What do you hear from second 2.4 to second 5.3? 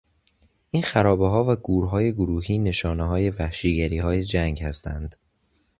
نشانههای وحشیگریهای جنگ هستند.